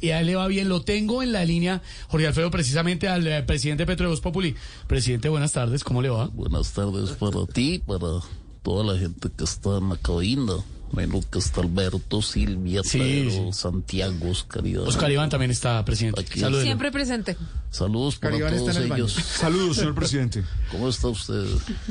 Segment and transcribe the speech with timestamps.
[0.00, 0.68] Y a él le va bien.
[0.68, 4.54] Lo tengo en la línea, Jorge Alfredo, precisamente al eh, presidente Petro de Voz Populi.
[4.86, 6.26] Presidente, buenas tardes, ¿cómo le va?
[6.26, 8.20] Buenas tardes para ti, para
[8.62, 10.54] toda la gente que está en la cabina.
[10.92, 13.58] Bueno, que está Alberto, Silvia, Sí, Pedro, sí.
[13.58, 14.86] Santiago, Oscar Iván.
[14.86, 16.20] Oscar Iván también está presidente.
[16.20, 16.38] Aquí.
[16.38, 16.64] Salúdelo.
[16.64, 17.36] Siempre presente.
[17.70, 19.04] Saludos para Oscar Iván está todos en el baño.
[19.04, 19.12] ellos.
[19.12, 20.44] Saludos, señor presidente.
[20.70, 21.44] ¿Cómo está usted,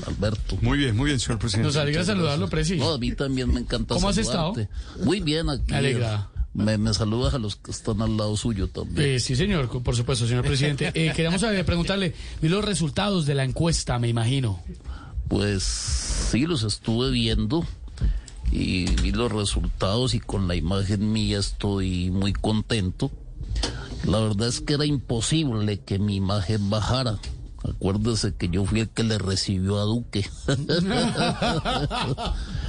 [0.08, 0.58] Alberto?
[0.62, 1.68] Muy bien, muy bien, señor presidente.
[1.68, 2.78] Nos alegra saludarlo, presi.
[2.78, 4.70] No, a mí también me encanta ¿Cómo has saludarte.
[5.04, 5.72] Muy bien, aquí.
[5.72, 6.30] Me alegra.
[6.56, 9.16] Me, me saludas a los que están al lado suyo también.
[9.16, 10.86] Eh, sí, señor, por supuesto, señor presidente.
[10.96, 14.62] Eh, queríamos eh, preguntarle, vi los resultados de la encuesta, me imagino.
[15.28, 17.66] Pues sí, los estuve viendo
[18.52, 23.12] y vi los resultados y con la imagen mía estoy muy contento.
[24.06, 27.20] La verdad es que era imposible que mi imagen bajara.
[27.68, 30.30] Acuérdese que yo fui el que le recibió a Duque.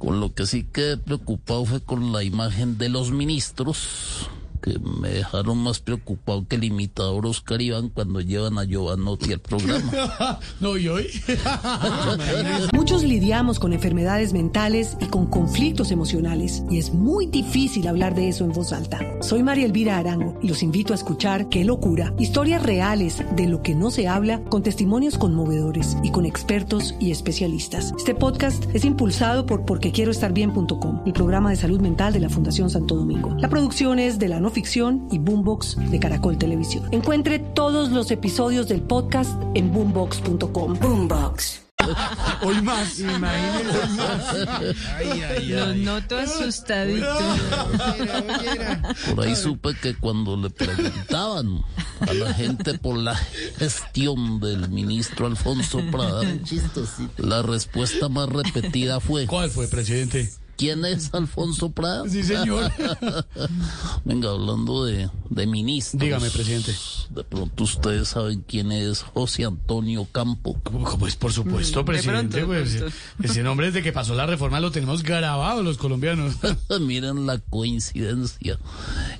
[0.00, 5.08] con lo que sí quedé preocupado fue con la imagen de los ministros, que me
[5.08, 10.38] dejaron más preocupado que el imitador Oscar Iván cuando llevan a Giovanotti al programa.
[10.60, 11.06] no, ¿y hoy?
[12.72, 18.28] Muchos lidiamos con enfermedades mentales y con conflictos emocionales y es muy difícil hablar de
[18.28, 19.00] eso en voz alta.
[19.20, 23.62] Soy María Elvira Arango y los invito a escuchar Qué locura, historias reales de lo
[23.62, 27.92] que no se habla con testimonios conmovedores y con expertos y especialistas.
[27.96, 32.96] Este podcast es impulsado por porquequieroestarbien.com, el programa de salud mental de la Fundación Santo
[32.96, 33.34] Domingo.
[33.38, 36.88] La producción es de la no ficción y Boombox de Caracol Televisión.
[36.92, 40.78] Encuentre todos los episodios del podcast en boombox.com.
[40.78, 41.62] Boombox.
[42.42, 42.98] Hoy más.
[45.44, 47.06] Lo noto asustadito.
[49.14, 51.62] Por ahí supe que cuando le preguntaban
[52.00, 53.14] a la gente por la
[53.58, 56.22] gestión del ministro Alfonso Prada,
[57.18, 60.30] la respuesta más repetida fue, ¿Cuál fue, presidente?
[60.60, 62.06] ¿Quién es Alfonso Prada?
[62.06, 62.70] Sí, señor.
[64.04, 65.98] Venga, hablando de, de ministros.
[66.02, 66.74] Dígame, presidente.
[67.08, 70.60] De pronto ustedes saben quién es José Antonio Campo.
[70.98, 72.42] Pues por supuesto, presidente.
[72.42, 72.94] pronto, de pues, pronto.
[73.22, 76.34] ese nombre desde que pasó la reforma lo tenemos grabado los colombianos.
[76.80, 78.58] Miren la coincidencia.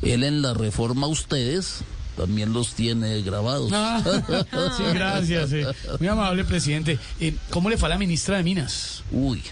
[0.03, 1.79] Él en la reforma ustedes
[2.19, 3.71] también los tiene grabados.
[3.73, 4.03] Ah,
[4.77, 5.53] sí, gracias.
[5.55, 5.67] eh.
[5.99, 6.99] Muy amable, presidente.
[7.19, 9.05] Eh, ¿Cómo le fue a la ministra de Minas?
[9.11, 9.43] Uy,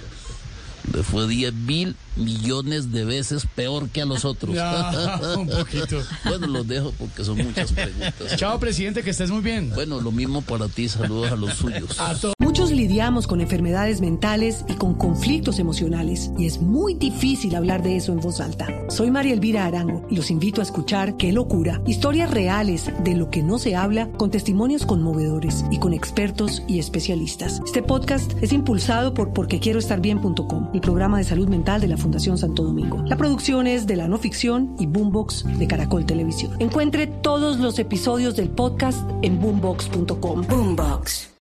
[1.03, 4.55] fue 10 mil millones de veces peor que a los otros.
[4.55, 6.03] Ya, un poquito.
[6.25, 8.37] bueno, los dejo porque son muchas preguntas.
[8.37, 9.71] Chao, presidente, que estés muy bien.
[9.75, 11.99] Bueno, lo mismo para ti, saludos a los suyos.
[12.01, 12.15] A.
[12.41, 17.97] Muchos lidiamos con enfermedades mentales y con conflictos emocionales y es muy difícil hablar de
[17.97, 18.67] eso en voz alta.
[18.89, 23.31] Soy María Elvira Arango y los invito a escuchar Qué locura, historias reales de lo
[23.31, 27.61] que no se habla con testimonios conmovedores y con expertos y especialistas.
[27.65, 32.63] Este podcast es impulsado por porquequieroestarbien.com, el programa de salud mental de la Fundación Santo
[32.63, 33.05] Domingo.
[33.07, 36.57] La producción es de la no ficción y Boombox de Caracol Televisión.
[36.59, 40.47] Encuentre todos los episodios del podcast en boombox.com.
[40.49, 41.29] Boombox.